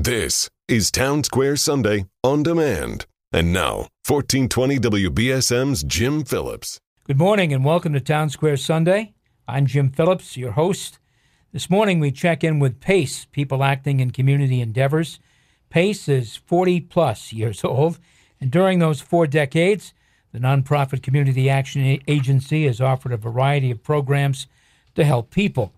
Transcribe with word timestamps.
This 0.00 0.48
is 0.68 0.92
Town 0.92 1.24
Square 1.24 1.56
Sunday 1.56 2.06
on 2.22 2.44
demand. 2.44 3.04
And 3.32 3.52
now, 3.52 3.88
1420 4.06 4.78
WBSM's 4.78 5.82
Jim 5.82 6.22
Phillips. 6.22 6.78
Good 7.02 7.18
morning 7.18 7.52
and 7.52 7.64
welcome 7.64 7.92
to 7.94 8.00
Town 8.00 8.30
Square 8.30 8.58
Sunday. 8.58 9.14
I'm 9.48 9.66
Jim 9.66 9.90
Phillips, 9.90 10.36
your 10.36 10.52
host. 10.52 11.00
This 11.52 11.68
morning 11.68 11.98
we 11.98 12.12
check 12.12 12.44
in 12.44 12.60
with 12.60 12.78
PACE, 12.78 13.24
People 13.32 13.64
Acting 13.64 13.98
in 13.98 14.12
Community 14.12 14.60
Endeavors. 14.60 15.18
PACE 15.68 16.08
is 16.08 16.36
40 16.36 16.82
plus 16.82 17.32
years 17.32 17.64
old, 17.64 17.98
and 18.40 18.52
during 18.52 18.78
those 18.78 19.00
four 19.00 19.26
decades, 19.26 19.94
the 20.30 20.38
nonprofit 20.38 21.02
community 21.02 21.50
action 21.50 21.98
agency 22.06 22.66
has 22.66 22.80
offered 22.80 23.12
a 23.12 23.16
variety 23.16 23.72
of 23.72 23.82
programs 23.82 24.46
to 24.94 25.04
help 25.04 25.32
people. 25.32 25.72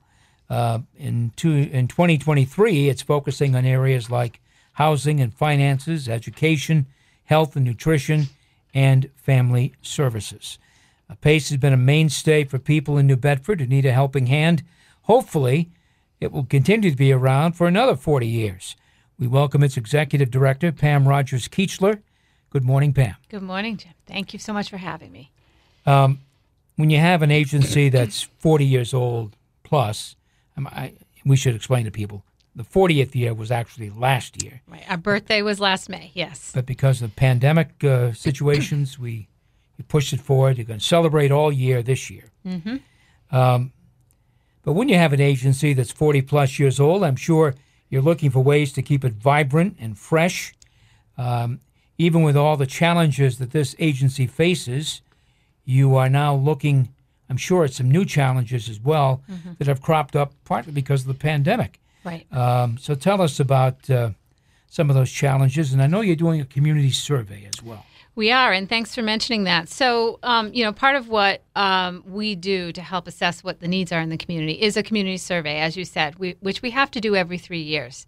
Uh, 0.51 0.81
in, 0.99 1.33
two, 1.37 1.53
in 1.53 1.87
2023, 1.87 2.89
it's 2.89 3.03
focusing 3.03 3.55
on 3.55 3.65
areas 3.65 4.11
like 4.11 4.41
housing 4.73 5.21
and 5.21 5.33
finances, 5.33 6.09
education, 6.09 6.87
health 7.25 7.55
and 7.55 7.65
nutrition, 7.65 8.27
and 8.75 9.09
family 9.15 9.75
services. 9.81 10.59
Uh, 11.09 11.15
PACE 11.21 11.51
has 11.51 11.59
been 11.59 11.73
a 11.73 11.77
mainstay 11.79 12.43
for 12.43 12.59
people 12.59 12.99
in 12.99 13.07
New 13.07 13.17
Bedford 13.17 13.61
who 13.61 13.67
need 13.67 13.87
a 13.87 13.93
helping 13.93 14.27
hand. 14.27 14.65
Hopefully, 15.03 15.71
it 16.19 16.33
will 16.33 16.45
continue 16.45 16.91
to 16.91 16.97
be 16.97 17.13
around 17.13 17.53
for 17.53 17.69
another 17.69 17.95
40 17.95 18.27
years. 18.27 18.75
We 19.19 19.29
welcome 19.29 19.63
its 19.63 19.77
executive 19.77 20.31
director, 20.31 20.73
Pam 20.73 21.07
Rogers 21.07 21.47
Keechler. 21.47 22.01
Good 22.51 22.65
morning, 22.65 22.93
Pam. 22.93 23.15
Good 23.29 23.43
morning, 23.43 23.77
Jim. 23.77 23.93
Thank 24.07 24.33
you 24.33 24.41
so 24.41 24.53
much 24.53 24.69
for 24.69 24.79
having 24.79 25.13
me. 25.13 25.31
Um, 25.87 26.21
when 26.75 26.91
you 26.91 26.99
have 26.99 27.23
an 27.23 27.31
agency 27.31 27.89
that's 27.89 28.23
40 28.39 28.65
years 28.65 28.93
old 28.93 29.37
plus, 29.63 30.17
I, 30.67 30.95
we 31.25 31.37
should 31.37 31.55
explain 31.55 31.85
to 31.85 31.91
people 31.91 32.25
the 32.55 32.65
40th 32.65 33.15
year 33.15 33.33
was 33.33 33.51
actually 33.51 33.91
last 33.91 34.43
year. 34.43 34.61
Right. 34.67 34.85
Our 34.89 34.97
birthday 34.97 35.43
was 35.43 35.61
last 35.61 35.89
May, 35.89 36.11
yes. 36.15 36.53
But 36.55 36.67
because 36.67 37.01
of 37.01 37.15
pandemic 37.17 37.83
uh, 37.85 38.13
situations, 38.13 38.99
we, 38.99 39.29
we 39.79 39.85
pushed 39.85 40.13
it 40.13 40.21
forward. 40.21 40.59
You're 40.59 40.67
going 40.67 40.81
to 40.81 40.85
celebrate 40.85 41.31
all 41.31 41.53
year 41.53 41.83
this 41.83 42.11
year. 42.11 42.31
Mm-hmm. 42.47 42.77
Um, 43.35 43.73
but 44.63 44.73
when 44.73 44.89
you 44.89 44.97
have 44.97 45.13
an 45.13 45.21
agency 45.21 45.73
that's 45.75 45.93
40 45.93 46.23
plus 46.23 46.59
years 46.59 46.81
old, 46.81 47.05
I'm 47.05 47.17
sure 47.17 47.55
you're 47.89 48.03
looking 48.03 48.31
for 48.31 48.41
ways 48.41 48.73
to 48.75 48.83
keep 48.83 49.05
it 49.05 49.15
vibrant 49.15 49.77
and 49.79 49.97
fresh. 49.97 50.53
Um, 51.17 51.61
even 51.99 52.23
with 52.23 52.37
all 52.37 52.57
the 52.57 52.67
challenges 52.67 53.39
that 53.39 53.53
this 53.53 53.77
agency 53.79 54.27
faces, 54.27 55.03
you 55.65 55.95
are 55.97 56.09
now 56.09 56.35
looking 56.35 56.89
I'm 57.31 57.37
sure 57.37 57.65
it's 57.65 57.77
some 57.77 57.91
new 57.91 58.05
challenges 58.05 58.69
as 58.69 58.81
well 58.81 59.23
mm-hmm. 59.31 59.53
that 59.59 59.69
have 59.69 59.81
cropped 59.81 60.17
up 60.17 60.35
partly 60.45 60.73
because 60.73 61.03
of 61.03 61.07
the 61.07 61.15
pandemic. 61.15 61.81
Right. 62.05 62.27
Um, 62.33 62.77
so 62.77 62.95
tell 62.95 63.23
us 63.23 63.39
about 63.39 63.89
uh, 63.89 64.11
some 64.69 64.91
of 64.91 64.97
those 64.97 65.11
challenges. 65.11 65.73
And 65.73 65.81
I 65.81 65.87
know 65.87 66.01
you're 66.01 66.17
doing 66.17 66.41
a 66.41 66.45
community 66.45 66.91
survey 66.91 67.49
as 67.53 67.63
well. 67.63 67.87
We 68.17 68.33
are, 68.33 68.53
and 68.53 68.69
thanks 68.69 68.95
for 68.95 69.03
mentioning 69.03 69.45
that. 69.45 69.69
So, 69.69 70.19
um, 70.25 70.53
you 70.53 70.65
know, 70.65 70.73
part 70.73 70.97
of 70.97 71.09
what 71.09 71.43
um, 71.55 72.03
we 72.07 72.35
do 72.35 72.73
to 72.73 72.83
help 72.83 73.07
assess 73.07 73.45
what 73.45 73.61
the 73.61 73.69
needs 73.69 73.93
are 73.93 74.01
in 74.01 74.09
the 74.09 74.17
community 74.17 74.55
is 74.55 74.77
a 74.77 74.83
community 74.83 75.17
survey, 75.17 75.61
as 75.61 75.77
you 75.77 75.85
said, 75.85 76.19
we, 76.19 76.37
which 76.41 76.61
we 76.61 76.71
have 76.71 76.91
to 76.91 77.01
do 77.01 77.15
every 77.15 77.39
three 77.39 77.63
years. 77.63 78.07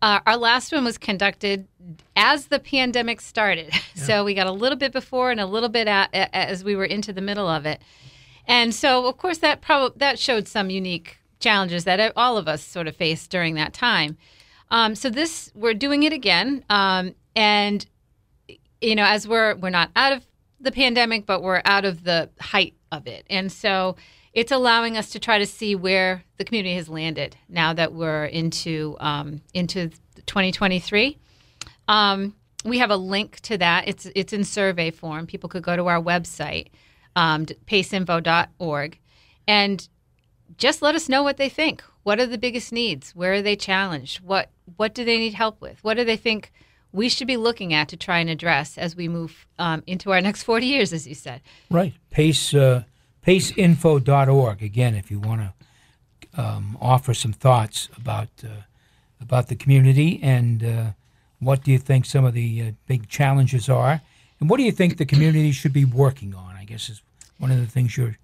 Uh, 0.00 0.20
our 0.26 0.36
last 0.36 0.72
one 0.72 0.84
was 0.84 0.96
conducted 0.96 1.66
as 2.16 2.46
the 2.46 2.58
pandemic 2.58 3.20
started. 3.20 3.72
Yeah. 3.94 4.04
So 4.04 4.24
we 4.24 4.32
got 4.32 4.46
a 4.46 4.52
little 4.52 4.78
bit 4.78 4.90
before 4.90 5.30
and 5.30 5.38
a 5.38 5.44
little 5.44 5.68
bit 5.68 5.86
at, 5.86 6.08
as 6.14 6.64
we 6.64 6.74
were 6.74 6.86
into 6.86 7.12
the 7.12 7.20
middle 7.20 7.46
of 7.46 7.66
it. 7.66 7.82
And 8.46 8.74
so, 8.74 9.06
of 9.06 9.16
course, 9.18 9.38
that 9.38 9.60
probably 9.60 9.98
that 9.98 10.18
showed 10.18 10.48
some 10.48 10.70
unique 10.70 11.18
challenges 11.40 11.84
that 11.84 12.12
all 12.16 12.38
of 12.38 12.48
us 12.48 12.62
sort 12.62 12.86
of 12.86 12.96
faced 12.96 13.30
during 13.30 13.54
that 13.54 13.72
time. 13.72 14.16
Um, 14.70 14.94
so 14.94 15.10
this 15.10 15.50
we're 15.54 15.74
doing 15.74 16.02
it 16.02 16.12
again, 16.12 16.64
um, 16.70 17.14
and 17.36 17.84
you 18.80 18.94
know, 18.94 19.04
as 19.04 19.28
we're 19.28 19.54
we're 19.56 19.70
not 19.70 19.90
out 19.94 20.12
of 20.12 20.26
the 20.60 20.72
pandemic, 20.72 21.26
but 21.26 21.42
we're 21.42 21.62
out 21.64 21.84
of 21.84 22.04
the 22.04 22.30
height 22.40 22.74
of 22.90 23.06
it, 23.06 23.26
and 23.28 23.52
so 23.52 23.96
it's 24.32 24.50
allowing 24.50 24.96
us 24.96 25.10
to 25.10 25.18
try 25.18 25.38
to 25.38 25.44
see 25.44 25.74
where 25.74 26.24
the 26.38 26.44
community 26.44 26.74
has 26.74 26.88
landed 26.88 27.36
now 27.50 27.74
that 27.74 27.92
we're 27.92 28.24
into 28.24 28.96
um, 28.98 29.42
into 29.52 29.90
2023. 30.24 31.18
Um, 31.88 32.34
we 32.64 32.78
have 32.78 32.90
a 32.90 32.96
link 32.96 33.40
to 33.40 33.58
that. 33.58 33.86
It's 33.86 34.08
it's 34.14 34.32
in 34.32 34.44
survey 34.44 34.90
form. 34.90 35.26
People 35.26 35.50
could 35.50 35.62
go 35.62 35.76
to 35.76 35.86
our 35.88 36.00
website 36.00 36.68
um, 37.16 37.46
paceinfo.org, 37.46 38.98
and 39.46 39.88
just 40.56 40.82
let 40.82 40.94
us 40.94 41.08
know 41.08 41.22
what 41.22 41.36
they 41.36 41.48
think. 41.48 41.82
What 42.02 42.20
are 42.20 42.26
the 42.26 42.38
biggest 42.38 42.72
needs? 42.72 43.14
Where 43.14 43.34
are 43.34 43.42
they 43.42 43.56
challenged? 43.56 44.20
What 44.20 44.50
what 44.76 44.94
do 44.94 45.04
they 45.04 45.18
need 45.18 45.34
help 45.34 45.60
with? 45.60 45.82
What 45.82 45.96
do 45.96 46.04
they 46.04 46.16
think 46.16 46.52
we 46.92 47.08
should 47.08 47.26
be 47.26 47.36
looking 47.36 47.72
at 47.72 47.88
to 47.88 47.96
try 47.96 48.18
and 48.18 48.30
address 48.30 48.76
as 48.76 48.94
we 48.94 49.08
move 49.08 49.46
um, 49.58 49.82
into 49.86 50.12
our 50.12 50.20
next 50.20 50.42
40 50.44 50.66
years, 50.66 50.92
as 50.92 51.06
you 51.06 51.14
said? 51.14 51.40
Right. 51.70 51.94
Pace, 52.10 52.54
uh, 52.54 52.84
paceinfo.org. 53.26 54.62
Again, 54.62 54.94
if 54.94 55.10
you 55.10 55.18
want 55.18 55.40
to 55.40 56.40
um, 56.40 56.78
offer 56.80 57.14
some 57.14 57.32
thoughts 57.32 57.88
about, 57.96 58.28
uh, 58.44 58.62
about 59.20 59.48
the 59.48 59.54
community 59.54 60.20
and 60.22 60.62
uh, 60.62 60.84
what 61.38 61.64
do 61.64 61.72
you 61.72 61.78
think 61.78 62.04
some 62.04 62.24
of 62.24 62.34
the 62.34 62.62
uh, 62.62 62.72
big 62.86 63.08
challenges 63.08 63.68
are, 63.68 64.00
and 64.42 64.50
what 64.50 64.56
do 64.56 64.64
you 64.64 64.72
think 64.72 64.96
the 64.96 65.06
community 65.06 65.52
should 65.52 65.72
be 65.72 65.84
working 65.84 66.34
on? 66.34 66.56
I 66.56 66.64
guess 66.64 66.88
is 66.88 67.00
one 67.38 67.52
of 67.52 67.60
the 67.60 67.66
things 67.66 67.96
you're 67.96 68.18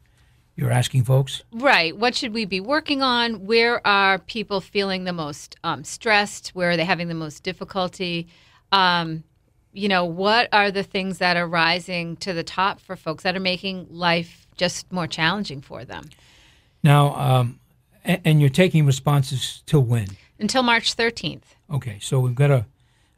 you're 0.56 0.72
asking 0.72 1.04
folks. 1.04 1.44
Right. 1.52 1.96
What 1.96 2.16
should 2.16 2.34
we 2.34 2.44
be 2.44 2.58
working 2.58 3.02
on? 3.02 3.46
Where 3.46 3.86
are 3.86 4.18
people 4.18 4.60
feeling 4.60 5.04
the 5.04 5.12
most 5.12 5.54
um, 5.62 5.84
stressed? 5.84 6.48
Where 6.56 6.70
are 6.70 6.76
they 6.76 6.84
having 6.84 7.06
the 7.06 7.14
most 7.14 7.44
difficulty? 7.44 8.26
Um, 8.72 9.22
you 9.72 9.88
know, 9.88 10.06
what 10.06 10.48
are 10.52 10.72
the 10.72 10.82
things 10.82 11.18
that 11.18 11.36
are 11.36 11.46
rising 11.46 12.16
to 12.16 12.32
the 12.32 12.42
top 12.42 12.80
for 12.80 12.96
folks 12.96 13.22
that 13.22 13.36
are 13.36 13.40
making 13.40 13.86
life 13.88 14.48
just 14.56 14.90
more 14.90 15.06
challenging 15.06 15.60
for 15.60 15.84
them? 15.84 16.08
Now, 16.82 17.14
um, 17.14 17.60
and, 18.04 18.20
and, 18.24 18.40
you're 18.40 18.50
taking 18.50 18.84
responses 18.84 19.62
till 19.66 19.82
when? 19.82 20.08
Until 20.40 20.64
March 20.64 20.96
13th. 20.96 21.54
Okay, 21.72 22.00
so 22.00 22.18
we've 22.18 22.34
got 22.34 22.50
a, 22.50 22.66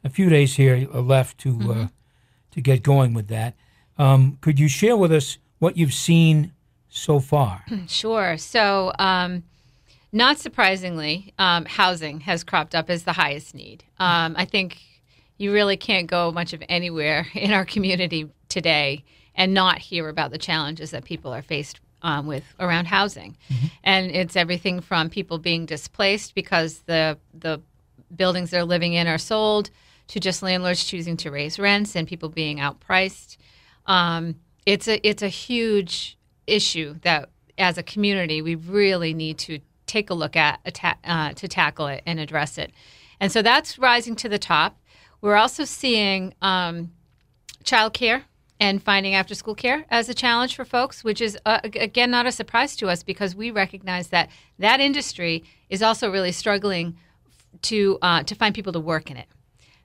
a 0.03 0.09
few 0.09 0.29
days 0.29 0.57
here 0.57 0.87
left 0.93 1.39
to 1.39 1.49
uh, 1.49 1.53
mm-hmm. 1.53 1.71
uh, 1.71 1.87
to 2.51 2.61
get 2.61 2.83
going 2.83 3.13
with 3.13 3.27
that. 3.27 3.55
Um, 3.97 4.37
could 4.41 4.59
you 4.59 4.67
share 4.67 4.97
with 4.97 5.11
us 5.11 5.37
what 5.59 5.77
you've 5.77 5.93
seen 5.93 6.53
so 6.89 7.19
far? 7.19 7.63
Sure. 7.87 8.37
So, 8.37 8.91
um, 8.99 9.43
not 10.11 10.37
surprisingly, 10.37 11.33
um, 11.39 11.65
housing 11.65 12.21
has 12.21 12.43
cropped 12.43 12.75
up 12.75 12.89
as 12.89 13.03
the 13.03 13.13
highest 13.13 13.55
need. 13.55 13.83
Um, 13.97 14.35
I 14.37 14.43
think 14.45 14.81
you 15.37 15.53
really 15.53 15.77
can't 15.77 16.07
go 16.07 16.31
much 16.31 16.51
of 16.53 16.61
anywhere 16.67 17.27
in 17.33 17.51
our 17.51 17.65
community 17.65 18.29
today 18.49 19.03
and 19.35 19.53
not 19.53 19.79
hear 19.79 20.09
about 20.09 20.31
the 20.31 20.37
challenges 20.37 20.91
that 20.91 21.05
people 21.05 21.33
are 21.33 21.41
faced 21.41 21.79
um, 22.01 22.27
with 22.27 22.43
around 22.59 22.85
housing, 22.85 23.37
mm-hmm. 23.49 23.67
and 23.83 24.11
it's 24.11 24.35
everything 24.35 24.81
from 24.81 25.09
people 25.09 25.37
being 25.37 25.65
displaced 25.67 26.33
because 26.33 26.79
the 26.87 27.17
the 27.33 27.61
buildings 28.13 28.49
they're 28.49 28.65
living 28.65 28.93
in 28.93 29.07
are 29.07 29.19
sold 29.19 29.69
to 30.11 30.19
just 30.19 30.43
landlords 30.43 30.83
choosing 30.83 31.15
to 31.17 31.31
raise 31.31 31.57
rents 31.57 31.95
and 31.95 32.05
people 32.07 32.27
being 32.27 32.57
outpriced. 32.57 33.37
Um, 33.85 34.35
it's 34.65 34.87
a 34.87 35.05
it's 35.07 35.23
a 35.23 35.29
huge 35.29 36.17
issue 36.45 36.95
that 37.01 37.29
as 37.57 37.77
a 37.77 37.83
community 37.83 38.41
we 38.41 38.55
really 38.55 39.13
need 39.13 39.37
to 39.37 39.59
take 39.87 40.09
a 40.09 40.13
look 40.13 40.35
at 40.35 40.59
uh, 41.05 41.33
to 41.33 41.47
tackle 41.47 41.87
it 41.87 42.03
and 42.05 42.19
address 42.19 42.57
it. 42.57 42.71
And 43.21 43.31
so 43.31 43.41
that's 43.41 43.79
rising 43.79 44.15
to 44.17 44.29
the 44.29 44.39
top. 44.39 44.77
We're 45.21 45.35
also 45.35 45.63
seeing 45.63 46.33
um, 46.41 46.91
childcare 47.63 48.23
and 48.59 48.83
finding 48.83 49.15
after 49.15 49.33
school 49.33 49.55
care 49.55 49.85
as 49.89 50.09
a 50.09 50.13
challenge 50.13 50.55
for 50.55 50.65
folks, 50.65 51.03
which 51.03 51.21
is, 51.21 51.37
uh, 51.45 51.59
again, 51.63 52.11
not 52.11 52.25
a 52.25 52.31
surprise 52.31 52.75
to 52.77 52.89
us 52.89 53.01
because 53.03 53.35
we 53.35 53.49
recognize 53.51 54.09
that 54.09 54.29
that 54.59 54.79
industry 54.79 55.43
is 55.69 55.81
also 55.81 56.11
really 56.11 56.31
struggling 56.31 56.97
to, 57.63 57.97
uh, 58.01 58.23
to 58.23 58.35
find 58.35 58.53
people 58.55 58.73
to 58.73 58.79
work 58.79 59.09
in 59.09 59.17
it. 59.17 59.27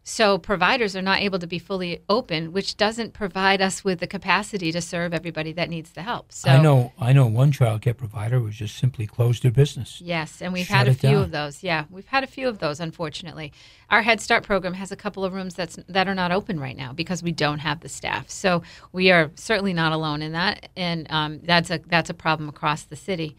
So 0.08 0.38
providers 0.38 0.94
are 0.94 1.02
not 1.02 1.20
able 1.20 1.40
to 1.40 1.48
be 1.48 1.58
fully 1.58 2.00
open, 2.08 2.52
which 2.52 2.76
doesn't 2.76 3.12
provide 3.12 3.60
us 3.60 3.82
with 3.82 3.98
the 3.98 4.06
capacity 4.06 4.70
to 4.70 4.80
serve 4.80 5.12
everybody 5.12 5.52
that 5.54 5.68
needs 5.68 5.90
the 5.90 6.02
help. 6.02 6.30
So 6.30 6.48
I 6.48 6.62
know 6.62 6.92
I 6.96 7.12
know 7.12 7.26
one 7.26 7.50
child 7.50 7.82
care 7.82 7.92
provider 7.92 8.38
was 8.38 8.54
just 8.54 8.78
simply 8.78 9.08
closed 9.08 9.42
their 9.42 9.50
business. 9.50 10.00
Yes, 10.00 10.40
and 10.40 10.52
we've 10.52 10.68
had 10.68 10.86
a 10.86 10.94
few 10.94 11.10
down. 11.10 11.22
of 11.24 11.30
those. 11.32 11.64
Yeah, 11.64 11.86
we've 11.90 12.06
had 12.06 12.22
a 12.22 12.28
few 12.28 12.46
of 12.46 12.60
those. 12.60 12.78
Unfortunately, 12.78 13.52
our 13.90 14.02
Head 14.02 14.20
Start 14.20 14.44
program 14.44 14.74
has 14.74 14.92
a 14.92 14.96
couple 14.96 15.24
of 15.24 15.32
rooms 15.32 15.54
that's 15.54 15.76
that 15.88 16.06
are 16.06 16.14
not 16.14 16.30
open 16.30 16.60
right 16.60 16.76
now 16.76 16.92
because 16.92 17.20
we 17.20 17.32
don't 17.32 17.58
have 17.58 17.80
the 17.80 17.88
staff. 17.88 18.30
So 18.30 18.62
we 18.92 19.10
are 19.10 19.32
certainly 19.34 19.72
not 19.72 19.90
alone 19.90 20.22
in 20.22 20.30
that, 20.34 20.68
and 20.76 21.08
um, 21.10 21.40
that's 21.42 21.68
a 21.68 21.80
that's 21.84 22.10
a 22.10 22.14
problem 22.14 22.48
across 22.48 22.84
the 22.84 22.94
city 22.94 23.36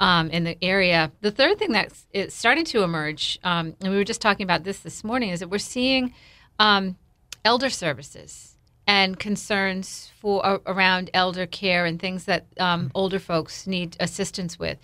um, 0.00 0.30
in 0.30 0.44
the 0.44 0.62
area. 0.62 1.12
The 1.20 1.30
third 1.30 1.58
thing 1.58 1.72
that's 1.72 2.06
starting 2.28 2.64
to 2.66 2.82
emerge, 2.82 3.38
um, 3.44 3.74
and 3.80 3.90
we 3.92 3.96
were 3.96 4.04
just 4.04 4.20
talking 4.20 4.44
about 4.44 4.64
this 4.64 4.80
this 4.80 5.04
morning, 5.04 5.30
is 5.30 5.40
that 5.40 5.48
we're 5.48 5.58
seeing 5.58 6.14
um, 6.58 6.96
elder 7.44 7.70
services 7.70 8.56
and 8.86 9.18
concerns 9.18 10.10
for 10.20 10.44
uh, 10.44 10.58
around 10.66 11.10
elder 11.14 11.46
care 11.46 11.84
and 11.86 12.00
things 12.00 12.24
that 12.24 12.46
um, 12.58 12.90
older 12.94 13.18
folks 13.18 13.66
need 13.66 13.96
assistance 14.00 14.58
with. 14.58 14.78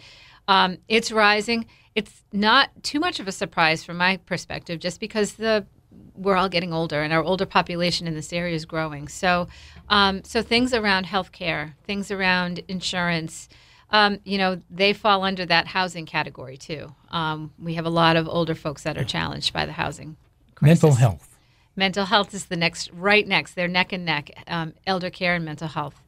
Um, 0.48 0.78
it's 0.88 1.12
rising, 1.12 1.66
it's 1.94 2.24
not 2.32 2.70
too 2.82 2.98
much 2.98 3.20
of 3.20 3.28
a 3.28 3.32
surprise 3.32 3.84
from 3.84 3.98
my 3.98 4.16
perspective, 4.18 4.80
just 4.80 5.00
because 5.00 5.34
the 5.34 5.66
we're 6.14 6.36
all 6.36 6.48
getting 6.48 6.72
older, 6.72 7.02
and 7.02 7.12
our 7.12 7.22
older 7.22 7.46
population 7.46 8.06
in 8.06 8.14
this 8.14 8.32
area 8.32 8.54
is 8.54 8.64
growing. 8.64 9.08
So, 9.08 9.48
um, 9.88 10.22
so 10.22 10.42
things 10.42 10.72
around 10.74 11.06
healthcare, 11.06 11.72
things 11.84 12.10
around 12.10 12.60
insurance, 12.68 13.48
um, 13.90 14.20
you 14.24 14.38
know, 14.38 14.60
they 14.70 14.92
fall 14.92 15.24
under 15.24 15.44
that 15.46 15.66
housing 15.66 16.06
category 16.06 16.56
too. 16.56 16.94
Um, 17.10 17.52
we 17.58 17.74
have 17.74 17.86
a 17.86 17.90
lot 17.90 18.16
of 18.16 18.28
older 18.28 18.54
folks 18.54 18.84
that 18.84 18.96
are 18.96 19.04
challenged 19.04 19.52
by 19.52 19.66
the 19.66 19.72
housing. 19.72 20.16
Crisis. 20.54 20.82
Mental 20.82 20.96
health. 20.96 21.38
Mental 21.76 22.04
health 22.04 22.34
is 22.34 22.46
the 22.46 22.56
next, 22.56 22.90
right 22.92 23.26
next. 23.26 23.54
They're 23.54 23.68
neck 23.68 23.92
and 23.92 24.04
neck. 24.04 24.30
Um, 24.46 24.74
elder 24.86 25.10
care 25.10 25.34
and 25.34 25.44
mental 25.44 25.68
health. 25.68 26.00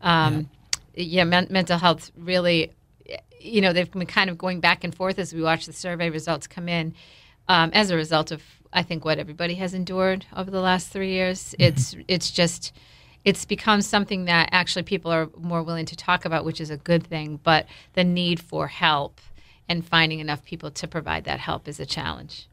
Um, 0.00 0.48
yeah, 0.94 1.02
yeah 1.02 1.24
men- 1.24 1.48
mental 1.50 1.78
health 1.78 2.10
really. 2.16 2.72
You 3.40 3.60
know, 3.60 3.72
they've 3.72 3.90
been 3.90 4.06
kind 4.06 4.30
of 4.30 4.38
going 4.38 4.60
back 4.60 4.82
and 4.82 4.94
forth 4.94 5.18
as 5.18 5.32
we 5.32 5.42
watch 5.42 5.66
the 5.66 5.72
survey 5.72 6.10
results 6.10 6.46
come 6.46 6.68
in, 6.68 6.94
um, 7.46 7.70
as 7.72 7.90
a 7.90 7.96
result 7.96 8.32
of 8.32 8.42
I 8.72 8.82
think 8.82 9.04
what 9.04 9.18
everybody 9.18 9.54
has 9.56 9.74
endured 9.74 10.26
over 10.36 10.50
the 10.50 10.60
last 10.60 10.88
three 10.88 11.12
years. 11.12 11.54
Mm-hmm. 11.58 11.62
It's 11.62 11.96
it's 12.08 12.30
just 12.30 12.72
it's 13.24 13.44
become 13.44 13.82
something 13.82 14.24
that 14.26 14.48
actually 14.52 14.84
people 14.84 15.10
are 15.10 15.28
more 15.36 15.62
willing 15.62 15.86
to 15.86 15.96
talk 15.96 16.24
about, 16.24 16.44
which 16.44 16.60
is 16.60 16.70
a 16.70 16.76
good 16.76 17.06
thing. 17.06 17.40
But 17.42 17.66
the 17.94 18.04
need 18.04 18.40
for 18.40 18.68
help 18.68 19.20
and 19.68 19.86
finding 19.86 20.20
enough 20.20 20.44
people 20.44 20.70
to 20.70 20.88
provide 20.88 21.24
that 21.24 21.40
help 21.40 21.68
is 21.68 21.78
a 21.78 21.86
challenge. 21.86 22.48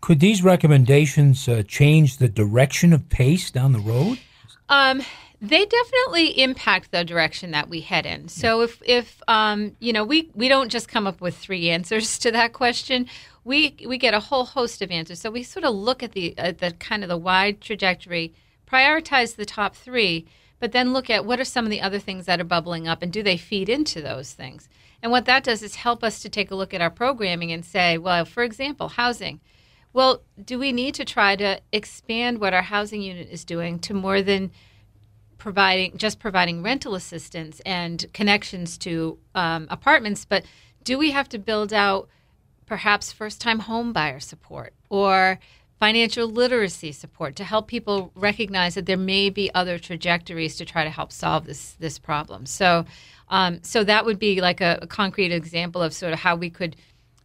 Could 0.00 0.20
these 0.20 0.42
recommendations 0.42 1.48
uh, 1.48 1.62
change 1.66 2.18
the 2.18 2.28
direction 2.28 2.92
of 2.92 3.08
PACE 3.08 3.50
down 3.50 3.72
the 3.72 3.80
road? 3.80 4.18
Um, 4.68 5.02
they 5.40 5.64
definitely 5.64 6.40
impact 6.42 6.90
the 6.90 7.04
direction 7.04 7.52
that 7.52 7.68
we 7.68 7.80
head 7.80 8.06
in. 8.06 8.28
So 8.28 8.62
if 8.62 8.82
if 8.84 9.22
um, 9.28 9.76
you 9.78 9.92
know 9.92 10.04
we 10.04 10.30
we 10.34 10.48
don't 10.48 10.68
just 10.68 10.88
come 10.88 11.06
up 11.06 11.20
with 11.20 11.36
three 11.36 11.70
answers 11.76 12.18
to 12.20 12.32
that 12.32 12.52
question, 12.52 13.06
we 13.44 13.76
we 13.86 13.98
get 13.98 14.14
a 14.14 14.20
whole 14.20 14.44
host 14.44 14.82
of 14.82 14.90
answers. 14.90 15.20
So 15.20 15.30
we 15.30 15.42
sort 15.42 15.64
of 15.64 15.74
look 15.74 16.02
at 16.02 16.12
the 16.12 16.36
at 16.38 16.58
the 16.58 16.72
kind 16.72 17.02
of 17.02 17.08
the 17.08 17.16
wide 17.16 17.60
trajectory, 17.60 18.32
prioritize 18.68 19.36
the 19.36 19.44
top 19.44 19.74
three, 19.74 20.26
but 20.60 20.72
then 20.72 20.92
look 20.92 21.08
at 21.08 21.24
what 21.24 21.40
are 21.40 21.44
some 21.44 21.64
of 21.64 21.70
the 21.70 21.80
other 21.80 21.98
things 21.98 22.26
that 22.26 22.40
are 22.40 22.44
bubbling 22.44 22.88
up 22.88 23.02
and 23.02 23.12
do 23.12 23.22
they 23.22 23.36
feed 23.36 23.68
into 23.68 24.02
those 24.02 24.32
things. 24.32 24.68
And 25.02 25.12
what 25.12 25.26
that 25.26 25.44
does 25.44 25.62
is 25.62 25.76
help 25.76 26.02
us 26.02 26.20
to 26.20 26.28
take 26.28 26.50
a 26.50 26.56
look 26.56 26.74
at 26.74 26.80
our 26.80 26.90
programming 26.90 27.52
and 27.52 27.64
say, 27.64 27.98
well, 27.98 28.24
for 28.24 28.42
example, 28.42 28.88
housing. 28.88 29.40
Well, 29.92 30.22
do 30.44 30.58
we 30.58 30.72
need 30.72 30.94
to 30.96 31.04
try 31.04 31.36
to 31.36 31.60
expand 31.72 32.38
what 32.38 32.52
our 32.52 32.62
housing 32.62 33.00
unit 33.00 33.28
is 33.30 33.44
doing 33.44 33.78
to 33.80 33.94
more 33.94 34.22
than 34.22 34.50
providing 35.38 35.96
just 35.96 36.18
providing 36.18 36.62
rental 36.62 36.94
assistance 36.94 37.60
and 37.64 38.12
connections 38.12 38.76
to 38.78 39.18
um, 39.34 39.66
apartments, 39.70 40.24
but 40.24 40.44
do 40.82 40.98
we 40.98 41.12
have 41.12 41.28
to 41.28 41.38
build 41.38 41.72
out 41.72 42.08
perhaps 42.66 43.12
first 43.12 43.40
time 43.40 43.60
home 43.60 43.92
buyer 43.92 44.20
support 44.20 44.74
or 44.90 45.38
financial 45.78 46.26
literacy 46.28 46.92
support 46.92 47.36
to 47.36 47.44
help 47.44 47.68
people 47.68 48.10
recognize 48.14 48.74
that 48.74 48.86
there 48.86 48.96
may 48.96 49.30
be 49.30 49.52
other 49.54 49.78
trajectories 49.78 50.56
to 50.56 50.64
try 50.64 50.84
to 50.84 50.90
help 50.90 51.12
solve 51.12 51.46
this 51.46 51.76
this 51.78 51.98
problem. 51.98 52.46
So, 52.46 52.84
um, 53.28 53.62
so 53.62 53.84
that 53.84 54.04
would 54.04 54.18
be 54.18 54.40
like 54.40 54.60
a, 54.60 54.78
a, 54.82 54.86
concrete 54.86 55.32
example 55.32 55.82
of 55.82 55.92
sort 55.92 56.12
of 56.12 56.18
how 56.18 56.34
we 56.34 56.50
could 56.50 56.76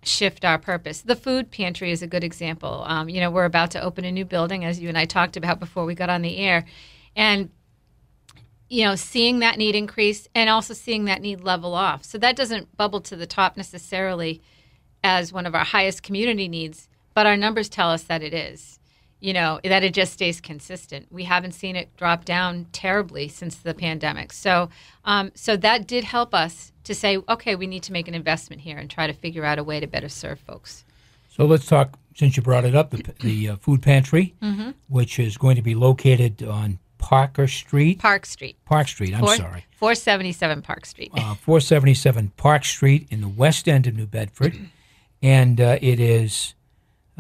shift 0.04 0.46
our 0.46 0.60
purpose. 0.60 1.02
The 1.02 1.16
food 1.16 1.50
pantry 1.50 1.92
is 1.92 2.02
a 2.02 2.08
good 2.08 2.24
example. 2.24 2.84
Um, 2.86 3.10
you 3.10 3.22
know, 3.22 3.32
we're 3.32 3.46
about 3.46 3.72
to 3.72 3.82
open 3.82 4.06
a 4.06 4.12
new 4.12 4.26
building, 4.26 4.66
as 4.66 4.80
you 4.80 4.90
and 4.90 4.98
I 4.98 5.06
talked 5.06 5.38
about 5.38 5.60
before 5.60 5.86
we 5.86 5.96
got 5.96 6.10
on 6.10 6.22
the 6.22 6.38
air, 6.38 6.66
and 7.16 7.50
you 8.70 8.86
know, 8.86 8.96
seeing 8.96 9.40
that 9.40 9.58
need 9.58 9.76
increase 9.76 10.28
and 10.34 10.50
also 10.50 10.74
seeing 10.74 11.06
that 11.06 11.22
need 11.22 11.42
level 11.42 11.76
off. 11.76 12.04
So 12.04 12.18
that 12.18 12.36
doesn't 12.36 12.76
bubble 12.76 13.02
to 13.02 13.16
the 13.16 13.28
top 13.28 13.56
necessarily 13.56 14.42
as 15.04 15.32
one 15.32 15.46
of 15.46 15.54
our 15.54 15.66
highest 15.66 16.02
community 16.02 16.48
needs, 16.48 16.88
but 17.14 17.26
our 17.26 17.38
numbers 17.38 17.70
tell 17.70 17.90
us 17.90 18.04
that 18.04 18.22
it 18.22 18.34
is. 18.34 18.80
You 19.20 19.32
know, 19.32 19.62
that 19.64 19.84
it 19.84 19.94
just 19.94 20.12
stays 20.12 20.42
consistent. 20.42 21.08
We 21.10 21.24
haven't 21.24 21.54
seen 21.54 21.78
it 21.78 21.96
drop 21.96 22.26
down 22.26 22.66
terribly 22.74 23.30
since 23.30 23.56
the 23.56 23.74
pandemic. 23.74 24.34
So, 24.34 24.70
um, 25.06 25.32
so 25.34 25.56
that 25.56 25.88
did 25.88 26.04
help 26.04 26.34
us 26.34 26.74
to 26.84 26.94
say, 26.94 27.18
okay, 27.30 27.56
we 27.56 27.66
need 27.66 27.84
to 27.84 27.94
make 27.94 28.10
an 28.10 28.16
investment 28.16 28.64
here 28.64 28.78
and 28.78 28.90
try 28.90 29.08
to 29.08 29.14
figure 29.14 29.46
out 29.46 29.60
a 29.60 29.64
way 29.64 29.80
to 29.80 29.88
better 29.88 30.10
serve 30.10 30.42
folks. 30.42 30.84
So 31.30 31.46
let's 31.46 31.66
talk, 31.66 31.98
since 32.16 32.36
you 32.36 32.44
brought 32.44 32.66
it 32.66 32.76
up, 32.76 32.90
the, 32.90 33.14
the 33.22 33.50
uh, 33.50 33.56
food 33.56 33.82
pantry, 33.82 34.36
mm-hmm. 34.42 34.72
which 34.90 35.18
is 35.20 35.38
going 35.38 35.56
to 35.56 35.62
be 35.62 35.74
located 35.74 36.44
on 36.44 36.80
Parker 37.04 37.48
Street. 37.48 38.00
Park 38.00 38.26
Street. 38.26 38.58
Park 38.66 38.88
Street. 38.88 39.14
I'm 39.14 39.20
Four, 39.20 39.36
sorry. 39.36 39.66
477 39.78 40.62
Park 40.62 40.86
Street. 40.86 41.12
Uh, 41.14 41.36
477 41.36 42.32
Park 42.38 42.64
Street 42.64 43.08
in 43.10 43.22
the 43.22 43.28
west 43.28 43.68
end 43.68 43.88
of 43.88 43.96
New 43.96 44.06
Bedford, 44.06 44.58
and 45.22 45.60
uh, 45.60 45.78
it 45.82 46.00
is, 46.00 46.54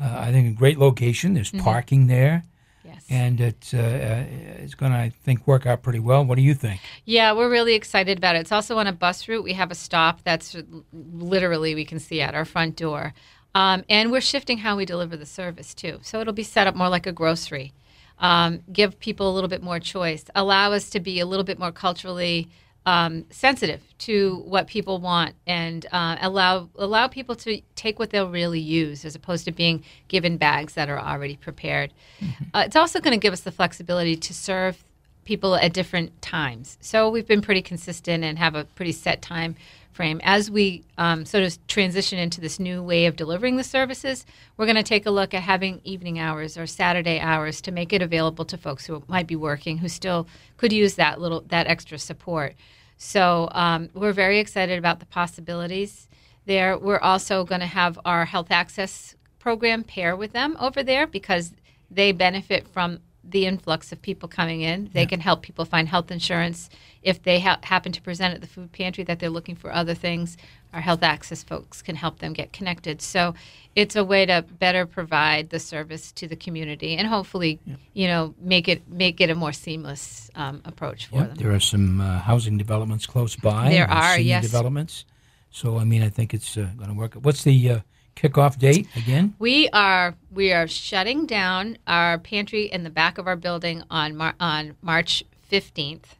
uh, 0.01 0.17
I 0.19 0.31
think, 0.31 0.55
a 0.55 0.57
great 0.57 0.77
location. 0.77 1.33
There's 1.33 1.51
mm-hmm. 1.51 1.63
parking 1.63 2.07
there. 2.07 2.43
Yes. 2.83 3.05
And 3.09 3.39
it's 3.39 3.73
uh, 3.73 3.77
uh, 3.77 4.61
it's 4.61 4.75
going 4.75 4.91
to, 4.91 4.97
I 4.97 5.13
think, 5.23 5.47
work 5.47 5.65
out 5.65 5.83
pretty 5.83 5.99
well. 5.99 6.25
What 6.25 6.35
do 6.35 6.41
you 6.41 6.53
think? 6.53 6.81
Yeah, 7.05 7.33
we're 7.33 7.49
really 7.49 7.75
excited 7.75 8.17
about 8.17 8.35
it. 8.35 8.39
It's 8.39 8.51
also 8.51 8.77
on 8.77 8.87
a 8.87 8.93
bus 8.93 9.27
route. 9.27 9.43
We 9.43 9.53
have 9.53 9.71
a 9.71 9.75
stop 9.75 10.23
that's 10.23 10.55
literally 10.91 11.75
we 11.75 11.85
can 11.85 11.99
see 11.99 12.21
at 12.21 12.35
our 12.35 12.45
front 12.45 12.75
door. 12.75 13.13
Um, 13.55 13.83
and 13.87 14.11
we're 14.11 14.21
shifting 14.21 14.59
how 14.59 14.75
we 14.75 14.85
deliver 14.85 15.15
the 15.15 15.25
service 15.25 15.73
too. 15.73 15.99
So 16.01 16.19
it'll 16.19 16.33
be 16.33 16.43
set 16.43 16.67
up 16.67 16.75
more 16.75 16.89
like 16.89 17.05
a 17.05 17.11
grocery 17.11 17.73
um, 18.19 18.61
give 18.71 18.99
people 18.99 19.29
a 19.29 19.33
little 19.33 19.47
bit 19.47 19.61
more 19.61 19.79
choice, 19.79 20.25
allow 20.35 20.71
us 20.71 20.89
to 20.91 20.99
be 20.99 21.19
a 21.19 21.25
little 21.25 21.43
bit 21.43 21.59
more 21.59 21.71
culturally 21.71 22.49
um, 22.85 23.25
sensitive 23.29 23.81
to 23.99 24.43
what 24.45 24.67
people 24.67 24.99
want, 24.99 25.35
and 25.47 25.85
uh, 25.91 26.17
allow 26.21 26.69
allow 26.75 27.07
people 27.07 27.35
to 27.35 27.61
take 27.75 27.99
what 27.99 28.09
they'll 28.09 28.29
really 28.29 28.59
use, 28.59 29.05
as 29.05 29.15
opposed 29.15 29.45
to 29.45 29.51
being 29.51 29.83
given 30.07 30.37
bags 30.37 30.73
that 30.73 30.89
are 30.89 30.99
already 30.99 31.37
prepared. 31.37 31.93
Mm-hmm. 32.19 32.43
Uh, 32.53 32.63
it's 32.65 32.75
also 32.75 32.99
going 32.99 33.17
to 33.17 33.19
give 33.19 33.33
us 33.33 33.41
the 33.41 33.51
flexibility 33.51 34.15
to 34.15 34.33
serve 34.33 34.83
people 35.25 35.55
at 35.55 35.73
different 35.73 36.21
times. 36.21 36.77
So 36.81 37.09
we've 37.09 37.27
been 37.27 37.41
pretty 37.41 37.61
consistent 37.61 38.23
and 38.23 38.37
have 38.37 38.55
a 38.55 38.65
pretty 38.65 38.91
set 38.91 39.21
time 39.21 39.55
frame. 39.91 40.19
As 40.23 40.49
we 40.49 40.83
um, 40.97 41.25
sort 41.25 41.43
of 41.43 41.67
transition 41.67 42.19
into 42.19 42.41
this 42.41 42.59
new 42.59 42.81
way 42.81 43.05
of 43.05 43.15
delivering 43.15 43.57
the 43.57 43.63
services, 43.63 44.25
we're 44.57 44.65
going 44.65 44.75
to 44.75 44.83
take 44.83 45.05
a 45.05 45.11
look 45.11 45.33
at 45.33 45.43
having 45.43 45.81
evening 45.83 46.19
hours 46.19 46.57
or 46.57 46.65
Saturday 46.65 47.19
hours 47.19 47.61
to 47.61 47.71
make 47.71 47.93
it 47.93 48.01
available 48.01 48.45
to 48.45 48.57
folks 48.57 48.85
who 48.85 49.03
might 49.07 49.27
be 49.27 49.35
working 49.35 49.77
who 49.77 49.87
still 49.87 50.27
could 50.57 50.73
use 50.73 50.95
that 50.95 51.21
little 51.21 51.41
that 51.47 51.67
extra 51.67 51.97
support. 51.97 52.55
So 52.97 53.49
um, 53.51 53.89
we're 53.93 54.13
very 54.13 54.39
excited 54.39 54.77
about 54.77 54.99
the 54.99 55.05
possibilities 55.05 56.07
there. 56.45 56.77
We're 56.77 56.99
also 56.99 57.43
going 57.43 57.61
to 57.61 57.67
have 57.67 57.99
our 58.05 58.25
health 58.25 58.51
access 58.51 59.15
program 59.39 59.83
pair 59.83 60.15
with 60.15 60.31
them 60.31 60.55
over 60.59 60.83
there 60.83 61.05
because 61.05 61.53
they 61.91 62.11
benefit 62.11 62.67
from 62.67 62.99
the 63.23 63.45
influx 63.45 63.91
of 63.91 64.01
people 64.01 64.27
coming 64.27 64.61
in. 64.61 64.89
They 64.93 65.01
yeah. 65.01 65.07
can 65.07 65.19
help 65.19 65.41
people 65.41 65.65
find 65.65 65.87
health 65.87 66.11
insurance 66.11 66.69
if 67.01 67.23
they 67.23 67.39
ha- 67.39 67.59
happen 67.63 67.91
to 67.91 68.01
present 68.01 68.33
at 68.33 68.41
the 68.41 68.47
food 68.47 68.71
pantry 68.71 69.03
that 69.05 69.19
they're 69.19 69.29
looking 69.29 69.55
for 69.55 69.73
other 69.73 69.93
things. 69.93 70.37
Our 70.73 70.81
health 70.81 71.03
access 71.03 71.43
folks 71.43 71.81
can 71.81 71.95
help 71.95 72.19
them 72.19 72.33
get 72.33 72.51
connected. 72.51 73.01
So 73.01 73.35
it's 73.75 73.95
a 73.95 74.03
way 74.03 74.25
to 74.25 74.43
better 74.59 74.85
provide 74.85 75.51
the 75.51 75.59
service 75.59 76.11
to 76.13 76.27
the 76.27 76.35
community 76.35 76.95
and 76.95 77.07
hopefully, 77.07 77.59
yeah. 77.65 77.75
you 77.93 78.07
know, 78.07 78.33
make 78.39 78.67
it 78.67 78.89
make 78.89 79.21
it 79.21 79.29
a 79.29 79.35
more 79.35 79.53
seamless 79.53 80.29
um, 80.35 80.61
approach 80.65 81.07
for 81.07 81.19
them. 81.19 81.35
There 81.35 81.53
are 81.53 81.59
some 81.59 82.01
uh, 82.01 82.19
housing 82.19 82.57
developments 82.57 83.05
close 83.05 83.35
by. 83.35 83.69
There 83.69 83.89
are 83.89 84.19
yes 84.19 84.43
developments. 84.43 85.05
So 85.51 85.77
I 85.77 85.83
mean, 85.83 86.01
I 86.01 86.09
think 86.09 86.33
it's 86.33 86.57
uh, 86.57 86.67
going 86.77 86.89
to 86.89 86.95
work. 86.95 87.13
What's 87.13 87.43
the 87.43 87.69
uh, 87.69 87.79
kickoff 88.15 88.57
date 88.57 88.87
again? 88.95 89.35
We 89.39 89.69
are 89.69 90.15
we 90.31 90.51
are 90.53 90.67
shutting 90.67 91.25
down 91.25 91.77
our 91.87 92.17
pantry 92.17 92.65
in 92.65 92.83
the 92.83 92.89
back 92.89 93.17
of 93.17 93.27
our 93.27 93.35
building 93.35 93.83
on 93.89 94.15
Mar- 94.15 94.35
on 94.39 94.75
March 94.81 95.23
fifteenth, 95.41 96.15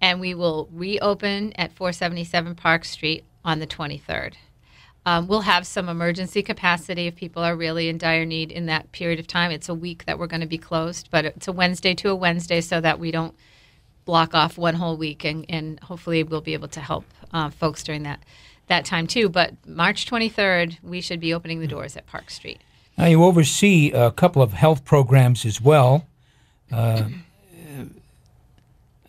and 0.00 0.20
we 0.20 0.34
will 0.34 0.68
reopen 0.72 1.52
at 1.56 1.72
477 1.72 2.54
Park 2.54 2.84
Street 2.84 3.24
on 3.44 3.58
the 3.58 3.66
23rd. 3.66 4.34
Um, 5.06 5.26
we'll 5.26 5.40
have 5.40 5.66
some 5.66 5.88
emergency 5.88 6.42
capacity 6.42 7.06
if 7.06 7.16
people 7.16 7.42
are 7.42 7.56
really 7.56 7.88
in 7.88 7.96
dire 7.96 8.26
need 8.26 8.52
in 8.52 8.66
that 8.66 8.92
period 8.92 9.18
of 9.18 9.26
time. 9.26 9.50
It's 9.50 9.68
a 9.68 9.74
week 9.74 10.04
that 10.04 10.18
we're 10.18 10.26
going 10.26 10.42
to 10.42 10.46
be 10.46 10.58
closed, 10.58 11.08
but 11.10 11.24
it's 11.24 11.48
a 11.48 11.52
Wednesday 11.52 11.94
to 11.94 12.10
a 12.10 12.14
Wednesday 12.14 12.60
so 12.60 12.80
that 12.82 12.98
we 12.98 13.10
don't 13.10 13.34
block 14.04 14.34
off 14.34 14.58
one 14.58 14.74
whole 14.74 14.96
week, 14.96 15.24
and, 15.24 15.46
and 15.48 15.80
hopefully 15.80 16.22
we'll 16.22 16.40
be 16.42 16.52
able 16.52 16.68
to 16.68 16.80
help 16.80 17.04
uh, 17.32 17.48
folks 17.48 17.82
during 17.82 18.02
that 18.02 18.22
that 18.68 18.84
time 18.84 19.06
too. 19.06 19.28
But 19.28 19.54
March 19.66 20.06
23rd, 20.06 20.78
we 20.82 21.00
should 21.00 21.20
be 21.20 21.34
opening 21.34 21.60
the 21.60 21.66
doors 21.66 21.96
at 21.96 22.06
Park 22.06 22.30
Street. 22.30 22.60
Now, 22.96 23.06
you 23.06 23.22
oversee 23.24 23.92
a 23.92 24.10
couple 24.10 24.42
of 24.42 24.52
health 24.52 24.84
programs 24.84 25.44
as 25.44 25.60
well. 25.60 26.06
Uh, 26.70 27.08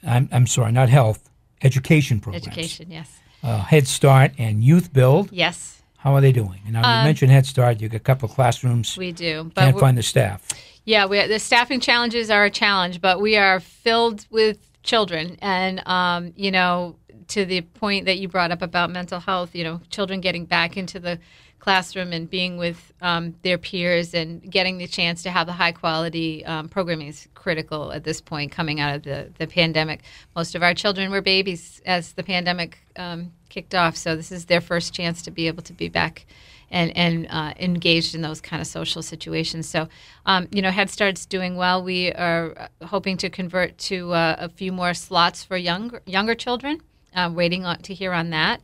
I'm, 0.06 0.30
I'm 0.32 0.48
sorry, 0.48 0.72
not 0.72 0.90
health, 0.90 1.30
education 1.62 2.20
programs. 2.20 2.48
Education, 2.48 2.92
yes. 2.92 3.20
Uh, 3.44 3.60
Head 3.60 3.88
Start 3.88 4.32
and 4.38 4.64
Youth 4.64 4.94
Build. 4.94 5.32
Yes. 5.32 5.82
How 5.98 6.14
are 6.14 6.22
they 6.22 6.32
doing? 6.32 6.62
Now, 6.70 6.84
um, 6.84 7.00
you 7.00 7.10
mentioned 7.10 7.32
Head 7.32 7.46
Start. 7.46 7.82
You 7.82 7.90
got 7.90 7.98
a 7.98 8.00
couple 8.00 8.30
of 8.30 8.36
classrooms. 8.36 8.96
We 8.96 9.12
do. 9.12 9.52
But 9.54 9.62
can't 9.62 9.80
find 9.80 9.98
the 9.98 10.04
staff. 10.04 10.48
Yeah, 10.86 11.06
we, 11.06 11.26
the 11.28 11.40
staffing 11.40 11.80
challenges 11.80 12.30
are 12.30 12.46
a 12.46 12.50
challenge, 12.50 13.02
but 13.02 13.20
we 13.20 13.36
are 13.38 13.60
filled 13.60 14.26
with 14.30 14.69
children. 14.84 15.38
And, 15.42 15.86
um, 15.88 16.34
you 16.36 16.52
know, 16.52 16.96
to 17.30 17.46
the 17.46 17.62
point 17.62 18.06
that 18.06 18.18
you 18.18 18.28
brought 18.28 18.52
up 18.52 18.62
about 18.62 18.90
mental 18.90 19.20
health, 19.20 19.56
you 19.56 19.64
know, 19.64 19.82
children 19.90 20.20
getting 20.22 20.46
back 20.46 20.78
into 20.78 21.00
the 21.00 21.20
classroom 21.60 22.14
and 22.14 22.30
being 22.30 22.58
with 22.58 22.94
um, 23.02 23.36
their 23.44 23.58
peers 23.58 24.14
and 24.14 24.42
getting 24.50 24.78
the 24.78 24.88
chance 24.88 25.24
to 25.24 25.30
have 25.30 25.46
the 25.46 25.54
high 25.54 25.74
quality 25.74 26.44
um, 26.46 26.70
programming 26.70 27.08
is 27.08 27.28
critical 27.36 27.92
at 27.92 28.04
this 28.04 28.22
point 28.22 28.52
coming 28.52 28.80
out 28.80 28.96
of 28.96 29.04
the, 29.04 29.30
the 29.38 29.46
pandemic. 29.46 30.02
Most 30.36 30.56
of 30.56 30.64
our 30.64 30.74
children 30.74 31.12
were 31.12 31.22
babies 31.22 31.82
as 31.86 32.14
the 32.14 32.24
pandemic 32.24 32.80
um, 32.96 33.34
kicked 33.50 33.76
off, 33.76 33.98
so 33.98 34.16
this 34.16 34.32
is 34.32 34.46
their 34.46 34.62
first 34.62 34.94
chance 34.94 35.22
to 35.24 35.32
be 35.32 35.48
able 35.48 35.64
to 35.64 35.74
be 35.74 35.90
back 35.90 36.26
and, 36.72 36.96
and 36.96 37.28
uh, 37.30 37.54
engaged 37.60 38.16
in 38.16 38.22
those 38.22 38.42
kind 38.42 38.62
of 38.62 38.68
social 38.68 39.02
situations. 39.02 39.68
So, 39.68 39.88
um, 40.26 40.48
you 40.52 40.62
know, 40.62 40.72
Head 40.72 40.90
Start's 40.90 41.26
doing 41.26 41.56
well. 41.56 41.84
We 41.84 42.12
are 42.14 42.70
hoping 42.84 43.18
to 43.18 43.30
convert 43.30 43.78
to 43.90 44.14
uh, 44.14 44.36
a 44.40 44.50
few 44.50 44.72
more 44.72 44.94
slots 44.94 45.44
for 45.44 45.58
younger 45.58 46.02
younger 46.06 46.36
children. 46.36 46.82
Uh, 47.16 47.28
waiting 47.34 47.66
on, 47.66 47.82
to 47.82 47.92
hear 47.92 48.14
on 48.14 48.30
that. 48.30 48.62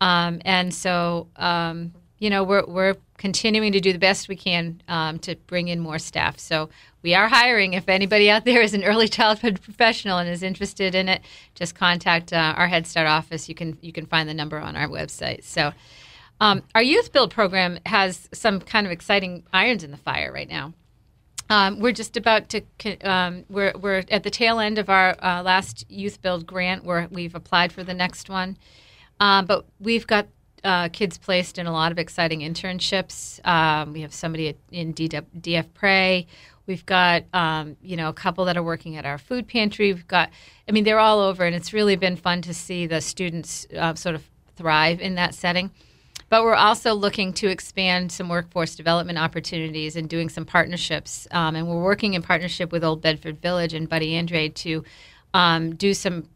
Um, 0.00 0.42
and 0.44 0.74
so, 0.74 1.28
um, 1.36 1.92
you 2.18 2.30
know, 2.30 2.42
we're, 2.42 2.66
we're 2.66 2.96
continuing 3.16 3.70
to 3.72 3.80
do 3.80 3.92
the 3.92 3.98
best 4.00 4.28
we 4.28 4.34
can 4.34 4.82
um, 4.88 5.20
to 5.20 5.36
bring 5.46 5.68
in 5.68 5.78
more 5.78 6.00
staff. 6.00 6.36
So 6.36 6.68
we 7.02 7.14
are 7.14 7.28
hiring. 7.28 7.74
If 7.74 7.88
anybody 7.88 8.28
out 8.28 8.44
there 8.44 8.60
is 8.60 8.74
an 8.74 8.82
early 8.82 9.06
childhood 9.06 9.62
professional 9.62 10.18
and 10.18 10.28
is 10.28 10.42
interested 10.42 10.96
in 10.96 11.08
it, 11.08 11.22
just 11.54 11.76
contact 11.76 12.32
uh, 12.32 12.54
our 12.56 12.66
Head 12.66 12.88
Start 12.88 13.06
office. 13.06 13.48
You 13.48 13.54
can 13.54 13.78
you 13.80 13.92
can 13.92 14.06
find 14.06 14.28
the 14.28 14.34
number 14.34 14.58
on 14.58 14.74
our 14.74 14.88
website. 14.88 15.44
So. 15.44 15.72
Um, 16.40 16.62
our 16.74 16.82
youth 16.82 17.12
build 17.12 17.30
program 17.30 17.78
has 17.86 18.28
some 18.32 18.60
kind 18.60 18.86
of 18.86 18.92
exciting 18.92 19.44
irons 19.52 19.82
in 19.82 19.90
the 19.90 19.96
fire 19.96 20.32
right 20.32 20.48
now. 20.48 20.74
Um, 21.48 21.78
we're 21.78 21.92
just 21.92 22.16
about 22.16 22.48
to 22.50 22.62
um, 23.02 23.44
we're, 23.48 23.72
we're 23.78 24.02
at 24.10 24.24
the 24.24 24.30
tail 24.30 24.58
end 24.58 24.78
of 24.78 24.90
our 24.90 25.16
uh, 25.22 25.42
last 25.42 25.88
youth 25.88 26.20
build 26.20 26.46
grant 26.46 26.84
where 26.84 27.08
we've 27.10 27.34
applied 27.34 27.72
for 27.72 27.84
the 27.84 27.94
next 27.94 28.28
one. 28.28 28.56
Um, 29.20 29.46
but 29.46 29.64
we've 29.78 30.06
got 30.06 30.26
uh, 30.64 30.88
kids 30.88 31.16
placed 31.16 31.58
in 31.58 31.66
a 31.66 31.72
lot 31.72 31.92
of 31.92 31.98
exciting 31.98 32.40
internships. 32.40 33.46
Um, 33.46 33.92
we 33.92 34.00
have 34.00 34.12
somebody 34.12 34.56
in 34.72 34.92
DF, 34.92 35.24
DF 35.40 35.66
Pray 35.72 36.26
we've 36.66 36.84
got 36.84 37.24
um, 37.32 37.76
you 37.80 37.96
know 37.96 38.08
a 38.08 38.12
couple 38.12 38.44
that 38.44 38.56
are 38.56 38.62
working 38.62 38.96
at 38.96 39.06
our 39.06 39.18
food 39.18 39.46
pantry. 39.48 39.92
We've 39.92 40.08
got 40.08 40.30
i 40.68 40.72
mean 40.72 40.84
they're 40.84 40.98
all 40.98 41.20
over 41.20 41.44
and 41.44 41.54
it's 41.54 41.72
really 41.72 41.96
been 41.96 42.16
fun 42.16 42.42
to 42.42 42.54
see 42.54 42.86
the 42.86 43.00
students 43.00 43.66
uh, 43.76 43.94
sort 43.94 44.14
of 44.14 44.28
thrive 44.56 45.00
in 45.00 45.14
that 45.14 45.34
setting 45.34 45.70
but 46.28 46.42
we're 46.42 46.54
also 46.54 46.92
looking 46.94 47.32
to 47.34 47.48
expand 47.48 48.10
some 48.10 48.28
workforce 48.28 48.74
development 48.74 49.18
opportunities 49.18 49.96
and 49.96 50.08
doing 50.08 50.28
some 50.28 50.44
partnerships. 50.44 51.28
Um, 51.30 51.54
and 51.54 51.68
we're 51.68 51.82
working 51.82 52.14
in 52.14 52.22
partnership 52.22 52.72
with 52.72 52.82
Old 52.82 53.00
Bedford 53.00 53.40
Village 53.40 53.74
and 53.74 53.88
Buddy 53.88 54.14
Andrade 54.16 54.56
to 54.56 54.84
um, 55.34 55.74
do 55.74 55.94
some 55.94 56.28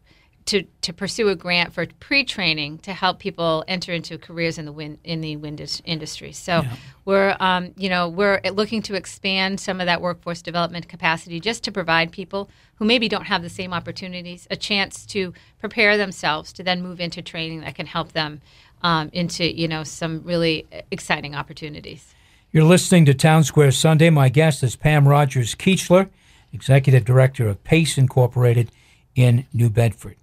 to, 0.45 0.63
to 0.81 0.91
pursue 0.91 1.29
a 1.29 1.35
grant 1.35 1.71
for 1.71 1.85
pre-training 1.99 2.79
to 2.79 2.93
help 2.93 3.19
people 3.19 3.63
enter 3.67 3.93
into 3.93 4.17
careers 4.17 4.57
in 4.57 4.65
the 4.65 4.71
wind 4.71 4.97
in 5.03 5.21
the 5.21 5.35
wind 5.37 5.61
industry. 5.85 6.31
So 6.31 6.61
yeah. 6.61 6.75
we're 7.05 7.37
um, 7.39 7.73
you 7.77 7.89
know 7.89 8.09
we're 8.09 8.41
looking 8.51 8.81
to 8.83 8.95
expand 8.95 9.59
some 9.59 9.79
of 9.79 9.85
that 9.85 10.01
workforce 10.01 10.41
development 10.41 10.87
capacity 10.87 11.39
just 11.39 11.63
to 11.65 11.71
provide 11.71 12.11
people 12.11 12.49
who 12.75 12.85
maybe 12.85 13.07
don't 13.07 13.25
have 13.25 13.43
the 13.43 13.49
same 13.49 13.71
opportunities 13.71 14.47
a 14.49 14.55
chance 14.55 15.05
to 15.07 15.33
prepare 15.59 15.95
themselves 15.95 16.51
to 16.53 16.63
then 16.63 16.81
move 16.81 16.99
into 16.99 17.21
training 17.21 17.61
that 17.61 17.75
can 17.75 17.85
help 17.85 18.13
them 18.13 18.41
um, 18.83 19.09
into 19.13 19.43
you 19.45 19.67
know 19.67 19.83
some 19.83 20.21
really 20.23 20.67
exciting 20.91 21.35
opportunities. 21.35 22.13
You're 22.51 22.65
listening 22.65 23.05
to 23.05 23.13
Town 23.13 23.43
Square 23.43 23.71
Sunday. 23.71 24.09
My 24.09 24.29
guest 24.29 24.61
is 24.61 24.75
Pam 24.75 25.07
Rogers 25.07 25.55
Keechler, 25.55 26.09
Executive 26.51 27.05
Director 27.05 27.47
of 27.47 27.63
PACE 27.63 27.97
Incorporated 27.97 28.69
in 29.15 29.45
New 29.53 29.69
Bedford. 29.69 30.17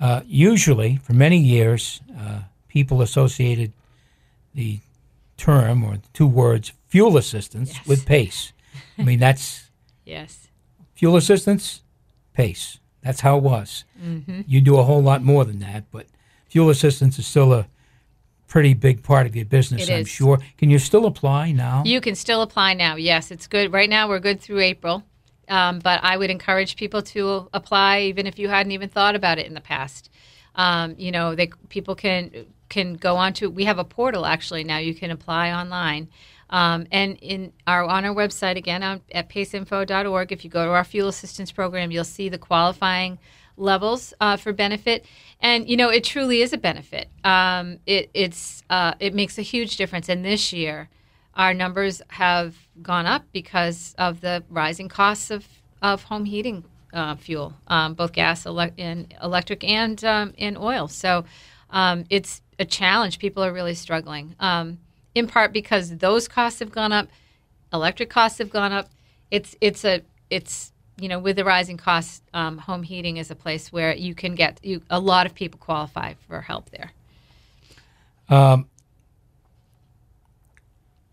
Uh, 0.00 0.22
usually, 0.26 0.96
for 0.96 1.12
many 1.12 1.38
years, 1.38 2.00
uh, 2.18 2.40
people 2.68 3.00
associated 3.00 3.72
the 4.52 4.80
term 5.36 5.84
or 5.84 5.98
the 5.98 6.08
two 6.12 6.26
words 6.26 6.72
fuel 6.88 7.16
assistance 7.16 7.74
yes. 7.74 7.86
with 7.86 8.06
PACE. 8.06 8.52
I 8.98 9.02
mean, 9.02 9.20
that's 9.20 9.70
yes, 10.04 10.48
fuel 10.94 11.16
assistance, 11.16 11.82
PACE. 12.32 12.80
That's 13.02 13.20
how 13.20 13.36
it 13.36 13.42
was. 13.42 13.84
Mm-hmm. 14.02 14.42
You 14.46 14.60
do 14.60 14.78
a 14.78 14.82
whole 14.82 15.02
lot 15.02 15.22
more 15.22 15.44
than 15.44 15.60
that, 15.60 15.84
but 15.90 16.06
fuel 16.48 16.70
assistance 16.70 17.18
is 17.18 17.26
still 17.26 17.52
a 17.52 17.66
pretty 18.54 18.72
big 18.72 19.02
part 19.02 19.26
of 19.26 19.34
your 19.34 19.44
business, 19.44 19.90
I'm 19.90 20.04
sure. 20.04 20.38
Can 20.58 20.70
you 20.70 20.78
still 20.78 21.06
apply 21.06 21.50
now? 21.50 21.82
You 21.84 22.00
can 22.00 22.14
still 22.14 22.40
apply 22.40 22.74
now. 22.74 22.94
Yes, 22.94 23.32
it's 23.32 23.48
good. 23.48 23.72
Right 23.72 23.90
now, 23.90 24.08
we're 24.08 24.20
good 24.20 24.40
through 24.40 24.60
April. 24.60 25.02
Um, 25.48 25.80
but 25.80 25.98
I 26.04 26.16
would 26.16 26.30
encourage 26.30 26.76
people 26.76 27.02
to 27.02 27.48
apply, 27.52 28.02
even 28.02 28.28
if 28.28 28.38
you 28.38 28.48
hadn't 28.48 28.70
even 28.70 28.88
thought 28.90 29.16
about 29.16 29.38
it 29.40 29.48
in 29.48 29.54
the 29.54 29.60
past. 29.60 30.08
Um, 30.54 30.94
you 30.98 31.10
know, 31.10 31.34
they 31.34 31.48
people 31.68 31.96
can 31.96 32.46
can 32.68 32.94
go 32.94 33.16
on 33.16 33.32
to. 33.32 33.50
We 33.50 33.64
have 33.64 33.80
a 33.80 33.84
portal 33.84 34.24
actually 34.24 34.62
now. 34.62 34.78
You 34.78 34.94
can 34.94 35.10
apply 35.10 35.50
online. 35.50 36.08
Um, 36.48 36.86
and 36.92 37.18
in 37.20 37.52
our 37.66 37.82
on 37.82 38.04
our 38.04 38.14
website 38.14 38.56
again 38.56 38.84
on, 38.84 39.00
at 39.10 39.28
paceinfo.org, 39.28 40.30
if 40.30 40.44
you 40.44 40.50
go 40.50 40.64
to 40.64 40.70
our 40.70 40.84
fuel 40.84 41.08
assistance 41.08 41.50
program, 41.50 41.90
you'll 41.90 42.04
see 42.04 42.28
the 42.28 42.38
qualifying 42.38 43.18
levels 43.56 44.14
uh, 44.20 44.36
for 44.36 44.52
benefit. 44.52 45.04
And 45.40 45.68
you 45.68 45.76
know, 45.76 45.90
it 45.90 46.04
truly 46.04 46.42
is 46.42 46.52
a 46.52 46.58
benefit. 46.58 47.08
Um, 47.24 47.78
it 47.86 48.10
it's 48.14 48.62
uh, 48.70 48.94
it 49.00 49.14
makes 49.14 49.38
a 49.38 49.42
huge 49.42 49.76
difference. 49.76 50.08
And 50.08 50.24
this 50.24 50.52
year, 50.52 50.88
our 51.34 51.54
numbers 51.54 52.02
have 52.08 52.54
gone 52.82 53.06
up 53.06 53.24
because 53.32 53.94
of 53.98 54.20
the 54.20 54.44
rising 54.48 54.88
costs 54.88 55.30
of 55.30 55.46
of 55.82 56.04
home 56.04 56.24
heating 56.24 56.64
uh, 56.92 57.16
fuel, 57.16 57.52
um, 57.68 57.94
both 57.94 58.12
gas, 58.12 58.46
ele- 58.46 58.70
and 58.78 59.12
electric, 59.22 59.64
and 59.64 60.02
um, 60.04 60.32
oil. 60.40 60.88
So 60.88 61.24
um, 61.70 62.04
it's 62.08 62.40
a 62.58 62.64
challenge. 62.64 63.18
People 63.18 63.42
are 63.44 63.52
really 63.52 63.74
struggling. 63.74 64.34
Um, 64.38 64.78
in 65.14 65.26
part 65.26 65.52
because 65.52 65.98
those 65.98 66.26
costs 66.28 66.60
have 66.60 66.72
gone 66.72 66.92
up, 66.92 67.08
electric 67.72 68.10
costs 68.10 68.38
have 68.38 68.50
gone 68.50 68.72
up. 68.72 68.88
It's 69.30 69.56
it's 69.60 69.84
a 69.84 70.02
it's 70.30 70.72
you 70.98 71.08
know, 71.08 71.18
with 71.18 71.36
the 71.36 71.44
rising 71.44 71.76
costs, 71.76 72.22
um, 72.32 72.58
home 72.58 72.82
heating 72.82 73.16
is 73.16 73.30
a 73.30 73.34
place 73.34 73.72
where 73.72 73.94
you 73.94 74.14
can 74.14 74.34
get 74.34 74.60
you, 74.62 74.82
a 74.90 75.00
lot 75.00 75.26
of 75.26 75.34
people 75.34 75.58
qualify 75.58 76.14
for 76.28 76.40
help 76.40 76.70
there. 76.70 76.92
Um, 78.28 78.68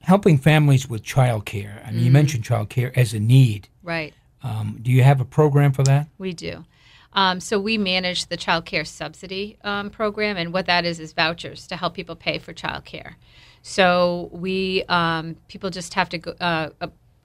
helping 0.01 0.37
families 0.37 0.89
with 0.89 1.03
childcare. 1.03 1.85
I 1.85 1.87
mean, 1.87 1.97
mm-hmm. 1.97 2.05
you 2.05 2.11
mentioned 2.11 2.43
childcare 2.43 2.95
as 2.95 3.13
a 3.13 3.19
need. 3.19 3.69
Right. 3.83 4.13
Um, 4.43 4.79
do 4.81 4.91
you 4.91 5.03
have 5.03 5.21
a 5.21 5.25
program 5.25 5.71
for 5.71 5.83
that? 5.83 6.07
We 6.17 6.33
do. 6.33 6.65
Um, 7.13 7.39
so 7.39 7.59
we 7.59 7.77
manage 7.77 8.27
the 8.27 8.37
child 8.37 8.65
care 8.65 8.85
subsidy 8.85 9.57
um, 9.63 9.89
program, 9.89 10.37
and 10.37 10.53
what 10.53 10.65
that 10.67 10.85
is 10.85 10.99
is 10.99 11.11
vouchers 11.11 11.67
to 11.67 11.75
help 11.75 11.93
people 11.93 12.15
pay 12.15 12.37
for 12.39 12.53
child 12.53 12.85
care. 12.85 13.17
So 13.61 14.29
we 14.31 14.83
um, 14.87 15.35
people 15.47 15.69
just 15.69 15.93
have 15.93 16.09
to 16.09 16.17
go, 16.17 16.33
uh, 16.39 16.69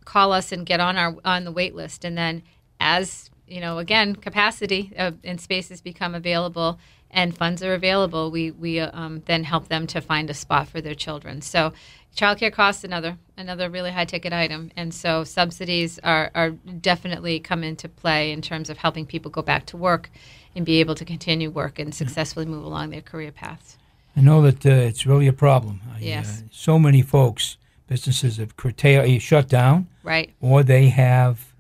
call 0.06 0.32
us 0.32 0.52
and 0.52 0.64
get 0.64 0.80
on 0.80 0.96
our 0.96 1.14
on 1.26 1.44
the 1.44 1.52
wait 1.52 1.74
list. 1.74 2.06
And 2.06 2.16
then 2.16 2.42
as 2.80 3.30
you 3.46 3.60
know 3.60 3.76
again 3.76 4.16
capacity 4.16 4.92
uh, 4.96 5.12
and 5.22 5.38
spaces 5.38 5.82
become 5.82 6.14
available 6.14 6.78
and 7.10 7.36
funds 7.36 7.62
are 7.62 7.74
available 7.74 8.30
we 8.30 8.50
we 8.50 8.80
um, 8.80 9.22
then 9.26 9.44
help 9.44 9.68
them 9.68 9.86
to 9.88 10.00
find 10.00 10.30
a 10.30 10.34
spot 10.34 10.68
for 10.68 10.80
their 10.80 10.94
children. 10.94 11.42
So 11.42 11.74
childcare 12.16 12.52
costs 12.52 12.82
another 12.82 13.18
another 13.36 13.68
really 13.68 13.90
high 13.90 14.06
ticket 14.06 14.32
item. 14.32 14.70
And 14.76 14.92
so 14.92 15.22
subsidies 15.24 15.98
are, 16.00 16.30
are 16.34 16.50
definitely 16.50 17.38
come 17.38 17.62
into 17.62 17.88
play 17.88 18.32
in 18.32 18.40
terms 18.40 18.70
of 18.70 18.78
helping 18.78 19.06
people 19.06 19.30
go 19.30 19.42
back 19.42 19.66
to 19.66 19.76
work 19.76 20.10
and 20.54 20.64
be 20.64 20.80
able 20.80 20.94
to 20.94 21.04
continue 21.04 21.50
work 21.50 21.78
and 21.78 21.94
successfully 21.94 22.46
move 22.46 22.64
along 22.64 22.90
their 22.90 23.02
career 23.02 23.30
paths. 23.30 23.76
I 24.16 24.22
know 24.22 24.40
that 24.42 24.64
uh, 24.64 24.70
it's 24.70 25.04
really 25.04 25.26
a 25.26 25.32
problem. 25.32 25.82
Yes. 26.00 26.40
Uh, 26.40 26.46
so 26.50 26.78
many 26.78 27.02
folks 27.02 27.58
businesses 27.86 28.38
have 28.38 28.56
curtailed, 28.56 29.22
shut 29.22 29.48
down, 29.48 29.86
right, 30.06 30.32
or 30.40 30.62
they 30.62 30.88
have, 30.88 31.52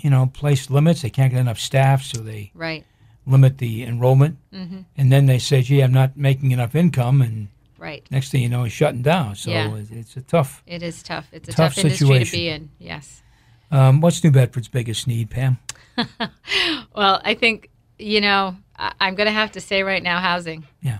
you 0.00 0.10
know, 0.10 0.30
placed 0.32 0.70
limits. 0.70 1.02
They 1.02 1.10
can't 1.10 1.32
get 1.32 1.40
enough 1.40 1.58
staff, 1.58 2.02
so 2.02 2.20
they 2.20 2.50
right 2.54 2.84
limit 3.26 3.58
the 3.58 3.84
enrollment, 3.84 4.36
mm-hmm. 4.52 4.80
and 4.96 5.12
then 5.12 5.26
they 5.26 5.38
say, 5.38 5.62
"Gee, 5.62 5.80
I'm 5.80 5.92
not 5.92 6.16
making 6.16 6.50
enough 6.50 6.74
income," 6.74 7.22
and 7.22 7.48
right 7.78 8.06
next 8.10 8.30
thing 8.30 8.42
you 8.42 8.48
know, 8.48 8.64
it's 8.64 8.74
shutting 8.74 9.02
down. 9.02 9.36
So 9.36 9.50
yeah. 9.50 9.74
it's, 9.74 9.90
it's, 9.90 10.16
a 10.16 10.22
tough. 10.22 10.62
It 10.66 10.82
is 10.82 11.02
tough. 11.02 11.28
It's 11.32 11.48
a 11.48 11.52
tough, 11.52 11.74
tough 11.74 11.82
situation. 11.82 12.14
industry 12.14 12.38
to 12.38 12.44
be 12.44 12.48
in. 12.48 12.70
Yes. 12.78 13.22
Um, 13.70 14.00
what's 14.00 14.22
New 14.24 14.30
Bedford's 14.30 14.68
biggest 14.68 15.06
need, 15.06 15.30
Pam? 15.30 15.58
well, 16.94 17.20
I 17.24 17.34
think 17.34 17.70
you 17.98 18.20
know 18.20 18.56
I- 18.76 18.92
I'm 19.00 19.14
going 19.14 19.26
to 19.26 19.32
have 19.32 19.52
to 19.52 19.60
say 19.60 19.82
right 19.82 20.02
now, 20.02 20.18
housing. 20.18 20.66
Yeah. 20.82 20.98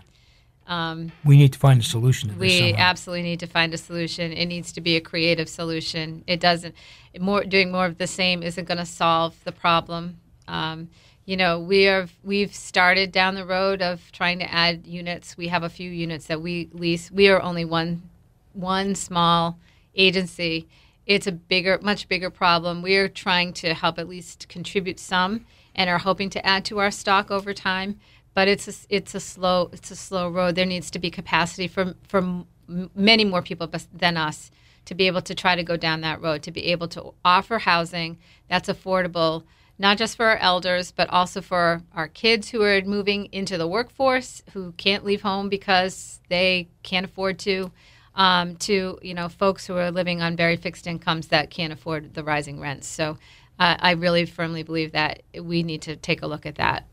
Um, 0.70 1.10
we 1.24 1.36
need 1.36 1.52
to 1.52 1.58
find 1.58 1.80
a 1.80 1.84
solution 1.84 2.28
to 2.28 2.34
this. 2.36 2.40
We 2.40 2.74
absolutely 2.74 3.24
need 3.24 3.40
to 3.40 3.48
find 3.48 3.74
a 3.74 3.76
solution. 3.76 4.32
It 4.32 4.46
needs 4.46 4.70
to 4.72 4.80
be 4.80 4.94
a 4.94 5.00
creative 5.00 5.48
solution. 5.48 6.22
It 6.28 6.38
doesn't 6.38 6.76
more 7.18 7.42
doing 7.42 7.72
more 7.72 7.86
of 7.86 7.98
the 7.98 8.06
same 8.06 8.44
isn't 8.44 8.68
going 8.68 8.78
to 8.78 8.86
solve 8.86 9.34
the 9.42 9.50
problem. 9.50 10.20
Um, 10.46 10.88
you 11.26 11.36
know, 11.36 11.58
we 11.58 11.82
have 11.82 12.12
we've 12.22 12.54
started 12.54 13.10
down 13.10 13.34
the 13.34 13.44
road 13.44 13.82
of 13.82 14.12
trying 14.12 14.38
to 14.38 14.52
add 14.52 14.86
units. 14.86 15.36
We 15.36 15.48
have 15.48 15.64
a 15.64 15.68
few 15.68 15.90
units 15.90 16.26
that 16.26 16.40
we 16.40 16.68
lease. 16.72 17.10
We 17.10 17.28
are 17.28 17.42
only 17.42 17.64
one 17.64 18.02
one 18.52 18.94
small 18.94 19.58
agency. 19.96 20.68
It's 21.04 21.26
a 21.26 21.32
bigger, 21.32 21.80
much 21.82 22.06
bigger 22.06 22.30
problem. 22.30 22.80
We 22.80 22.96
are 22.96 23.08
trying 23.08 23.54
to 23.54 23.74
help 23.74 23.98
at 23.98 24.08
least 24.08 24.48
contribute 24.48 25.00
some, 25.00 25.46
and 25.74 25.90
are 25.90 25.98
hoping 25.98 26.30
to 26.30 26.46
add 26.46 26.64
to 26.66 26.78
our 26.78 26.92
stock 26.92 27.32
over 27.32 27.52
time 27.52 27.98
but 28.34 28.48
it's 28.48 28.68
a, 28.68 28.94
it's 28.94 29.14
a 29.14 29.20
slow 29.20 29.70
it's 29.72 29.90
a 29.90 29.96
slow 29.96 30.28
road. 30.28 30.54
There 30.54 30.66
needs 30.66 30.90
to 30.92 30.98
be 30.98 31.10
capacity 31.10 31.68
for 31.68 31.94
for 32.06 32.44
many 32.94 33.24
more 33.24 33.42
people 33.42 33.70
than 33.92 34.16
us 34.16 34.50
to 34.84 34.94
be 34.94 35.06
able 35.06 35.22
to 35.22 35.34
try 35.34 35.56
to 35.56 35.62
go 35.62 35.76
down 35.76 36.00
that 36.00 36.20
road, 36.20 36.42
to 36.42 36.50
be 36.50 36.66
able 36.66 36.88
to 36.88 37.12
offer 37.24 37.58
housing 37.58 38.18
that's 38.48 38.68
affordable, 38.68 39.44
not 39.78 39.98
just 39.98 40.16
for 40.16 40.26
our 40.26 40.36
elders, 40.38 40.92
but 40.92 41.08
also 41.10 41.40
for 41.40 41.82
our 41.94 42.08
kids 42.08 42.48
who 42.48 42.62
are 42.62 42.80
moving 42.82 43.26
into 43.32 43.58
the 43.58 43.68
workforce, 43.68 44.42
who 44.52 44.72
can't 44.72 45.04
leave 45.04 45.22
home 45.22 45.48
because 45.48 46.20
they 46.28 46.68
can't 46.82 47.06
afford 47.06 47.38
to, 47.40 47.70
um, 48.14 48.56
to 48.56 48.98
you 49.02 49.14
know 49.14 49.28
folks 49.28 49.66
who 49.66 49.76
are 49.76 49.90
living 49.90 50.22
on 50.22 50.36
very 50.36 50.56
fixed 50.56 50.86
incomes 50.86 51.28
that 51.28 51.50
can't 51.50 51.72
afford 51.72 52.14
the 52.14 52.24
rising 52.24 52.60
rents. 52.60 52.86
So. 52.86 53.18
Uh, 53.58 53.76
I 53.78 53.90
really 53.90 54.24
firmly 54.24 54.62
believe 54.62 54.92
that 54.92 55.22
we 55.38 55.62
need 55.62 55.82
to 55.82 55.94
take 55.94 56.22
a 56.22 56.26
look 56.26 56.46
at 56.46 56.54
that 56.54 56.86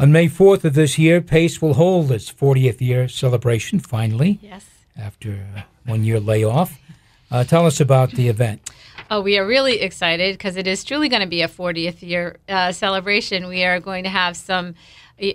On 0.00 0.12
May 0.12 0.28
4th 0.28 0.64
of 0.64 0.74
this 0.74 0.96
year, 0.96 1.20
PACE 1.20 1.60
will 1.60 1.74
hold 1.74 2.12
its 2.12 2.30
40th 2.32 2.80
year 2.80 3.08
celebration 3.08 3.80
finally 3.80 4.38
Yes. 4.40 4.64
after 4.96 5.44
one 5.86 6.04
year 6.04 6.20
layoff. 6.20 6.78
Uh, 7.30 7.42
tell 7.44 7.66
us 7.66 7.80
about 7.80 8.12
the 8.12 8.28
event. 8.28 8.70
Oh, 9.10 9.20
we 9.20 9.38
are 9.38 9.46
really 9.46 9.80
excited 9.80 10.34
because 10.38 10.56
it 10.56 10.66
is 10.66 10.84
truly 10.84 11.08
going 11.08 11.22
to 11.22 11.28
be 11.28 11.42
a 11.42 11.48
40th 11.48 12.02
year 12.02 12.36
uh, 12.48 12.70
celebration. 12.72 13.48
We 13.48 13.64
are 13.64 13.80
going 13.80 14.04
to 14.04 14.10
have 14.10 14.36
some. 14.36 14.74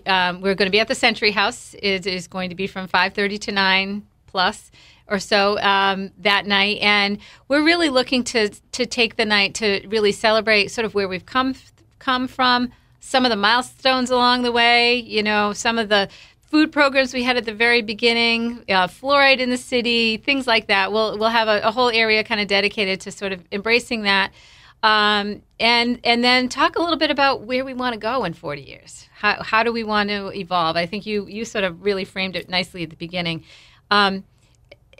Um, 0.05 0.39
we're 0.39 0.55
going 0.55 0.67
to 0.67 0.71
be 0.71 0.79
at 0.79 0.87
the 0.87 0.95
Century 0.95 1.31
House. 1.31 1.75
It 1.81 2.07
is 2.07 2.27
going 2.27 2.49
to 2.49 2.55
be 2.55 2.67
from 2.67 2.87
5:30 2.87 3.39
to 3.41 3.51
9 3.51 4.03
plus 4.27 4.71
or 5.07 5.19
so 5.19 5.59
um, 5.59 6.11
that 6.19 6.45
night, 6.45 6.77
and 6.81 7.17
we're 7.49 7.63
really 7.63 7.89
looking 7.89 8.23
to 8.25 8.49
to 8.71 8.85
take 8.85 9.17
the 9.17 9.25
night 9.25 9.55
to 9.55 9.85
really 9.87 10.13
celebrate 10.13 10.69
sort 10.71 10.85
of 10.85 10.93
where 10.93 11.07
we've 11.09 11.25
come 11.25 11.53
come 11.99 12.27
from, 12.27 12.71
some 13.03 13.25
of 13.25 13.29
the 13.29 13.35
milestones 13.35 14.09
along 14.09 14.43
the 14.43 14.51
way. 14.51 14.95
You 14.95 15.21
know, 15.21 15.53
some 15.53 15.77
of 15.77 15.89
the 15.89 16.09
food 16.41 16.71
programs 16.71 17.13
we 17.13 17.23
had 17.23 17.35
at 17.35 17.45
the 17.45 17.53
very 17.53 17.81
beginning, 17.81 18.63
uh, 18.69 18.87
fluoride 18.87 19.39
in 19.39 19.49
the 19.49 19.57
city, 19.57 20.17
things 20.17 20.47
like 20.47 20.67
that. 20.67 20.91
We'll 20.91 21.17
we'll 21.19 21.29
have 21.29 21.47
a, 21.47 21.61
a 21.67 21.71
whole 21.71 21.89
area 21.89 22.23
kind 22.23 22.39
of 22.39 22.47
dedicated 22.47 23.01
to 23.01 23.11
sort 23.11 23.33
of 23.33 23.43
embracing 23.51 24.03
that, 24.03 24.31
um, 24.81 25.43
and 25.59 25.99
and 26.03 26.23
then 26.23 26.47
talk 26.49 26.77
a 26.77 26.81
little 26.81 26.97
bit 26.97 27.11
about 27.11 27.41
where 27.41 27.65
we 27.65 27.73
want 27.73 27.93
to 27.93 27.99
go 27.99 28.23
in 28.23 28.33
40 28.33 28.61
years. 28.61 29.09
How 29.13 29.43
how 29.43 29.63
do 29.63 29.73
we 29.73 29.83
want 29.83 30.09
to 30.09 30.31
evolve? 30.37 30.77
I 30.77 30.85
think 30.85 31.05
you 31.05 31.27
you 31.27 31.43
sort 31.43 31.65
of 31.65 31.83
really 31.83 32.05
framed 32.05 32.35
it 32.35 32.49
nicely 32.49 32.83
at 32.83 32.89
the 32.89 32.95
beginning. 32.95 33.43
Um, 33.91 34.23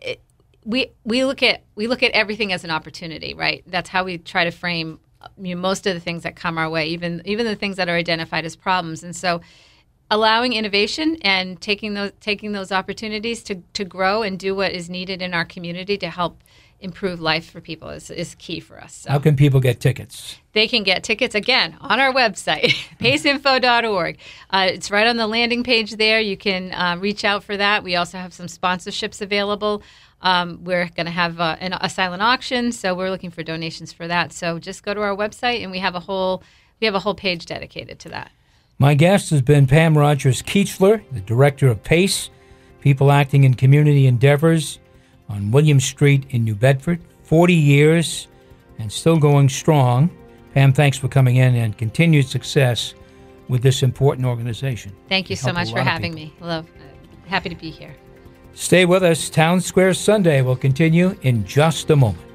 it, 0.01 0.21
we 0.65 0.91
we 1.05 1.23
look 1.23 1.41
at 1.41 1.63
we 1.75 1.87
look 1.87 2.03
at 2.03 2.11
everything 2.11 2.51
as 2.51 2.63
an 2.63 2.69
opportunity, 2.69 3.33
right? 3.33 3.63
That's 3.65 3.89
how 3.89 4.03
we 4.03 4.17
try 4.17 4.43
to 4.43 4.51
frame 4.51 4.99
you 5.41 5.55
know, 5.55 5.61
most 5.61 5.85
of 5.87 5.93
the 5.93 5.99
things 5.99 6.23
that 6.23 6.35
come 6.35 6.57
our 6.57 6.69
way, 6.69 6.87
even 6.87 7.21
even 7.25 7.45
the 7.45 7.55
things 7.55 7.77
that 7.77 7.89
are 7.89 7.95
identified 7.95 8.45
as 8.45 8.55
problems, 8.55 9.03
and 9.03 9.15
so 9.15 9.41
allowing 10.11 10.53
innovation 10.53 11.17
and 11.21 11.59
taking 11.59 11.93
those 11.93 12.11
taking 12.19 12.51
those 12.51 12.71
opportunities 12.71 13.43
to, 13.43 13.55
to 13.73 13.83
grow 13.83 14.21
and 14.21 14.37
do 14.37 14.55
what 14.55 14.71
is 14.71 14.89
needed 14.89 15.21
in 15.21 15.33
our 15.33 15.45
community 15.45 15.97
to 15.97 16.09
help 16.09 16.43
improve 16.83 17.21
life 17.21 17.49
for 17.49 17.61
people 17.61 17.89
is, 17.89 18.09
is 18.11 18.35
key 18.35 18.59
for 18.59 18.79
us. 18.79 18.93
So 18.93 19.11
How 19.11 19.19
can 19.19 19.37
people 19.37 19.61
get 19.61 19.79
tickets? 19.79 20.37
they 20.51 20.67
can 20.67 20.83
get 20.83 21.03
tickets 21.03 21.33
again 21.33 21.77
on 21.81 21.99
our 21.99 22.13
website, 22.13 22.75
paceinfo.org. 22.99 24.17
Uh, 24.49 24.67
it's 24.69 24.91
right 24.91 25.07
on 25.07 25.17
the 25.17 25.25
landing 25.25 25.63
page 25.63 25.95
there. 25.95 26.19
You 26.19 26.37
can 26.37 26.71
uh, 26.73 26.97
reach 26.99 27.25
out 27.25 27.43
for 27.43 27.57
that. 27.57 27.83
We 27.83 27.95
also 27.95 28.17
have 28.17 28.33
some 28.33 28.47
sponsorships 28.47 29.21
available. 29.21 29.81
Um, 30.23 30.63
we're 30.63 30.87
going 30.95 31.05
to 31.05 31.11
have 31.11 31.39
uh, 31.39 31.57
an, 31.59 31.73
a 31.73 31.89
silent 31.89 32.23
auction, 32.23 32.71
so 32.71 32.95
we're 32.95 33.09
looking 33.09 33.29
for 33.29 33.43
donations 33.43 33.91
for 33.93 34.07
that. 34.07 34.31
So 34.31 34.57
just 34.57 34.81
go 34.83 34.93
to 34.93 35.01
our 35.01 35.15
website, 35.15 35.61
and 35.61 35.69
we 35.69 35.79
have 35.79 35.95
a 35.95 35.99
whole 35.99 36.41
we 36.79 36.85
have 36.85 36.95
a 36.95 36.99
whole 36.99 37.15
page 37.15 37.45
dedicated 37.45 37.99
to 37.99 38.09
that. 38.09 38.31
My 38.79 38.93
guest 38.93 39.29
has 39.29 39.41
been 39.41 39.67
Pam 39.67 39.97
Rogers 39.97 40.41
Keechler, 40.41 41.03
the 41.11 41.21
director 41.21 41.67
of 41.67 41.83
PACE, 41.83 42.29
People 42.81 43.11
Acting 43.11 43.43
in 43.43 43.53
Community 43.53 44.07
Endeavors 44.07 44.79
on 45.29 45.51
William 45.51 45.79
Street 45.79 46.25
in 46.31 46.43
New 46.43 46.55
Bedford. 46.55 46.99
40 47.23 47.53
years 47.53 48.27
and 48.79 48.91
still 48.91 49.17
going 49.17 49.49
strong. 49.49 50.09
Pam, 50.53 50.73
thanks 50.73 50.97
for 50.97 51.07
coming 51.07 51.37
in 51.37 51.55
and 51.55 51.77
continued 51.77 52.27
success 52.27 52.93
with 53.47 53.61
this 53.61 53.83
important 53.83 54.27
organization. 54.27 54.91
Thank 55.09 55.29
you 55.29 55.35
so 55.35 55.53
much 55.53 55.71
for 55.71 55.79
having 55.79 56.13
me. 56.13 56.33
Love, 56.39 56.67
happy 57.27 57.49
to 57.49 57.55
be 57.55 57.69
here. 57.69 57.95
Stay 58.53 58.85
with 58.85 59.03
us. 59.03 59.29
Town 59.29 59.59
Square 59.59 59.95
Sunday 59.95 60.41
will 60.41 60.55
continue 60.55 61.15
in 61.23 61.45
just 61.45 61.89
a 61.89 61.95
moment. 61.95 62.32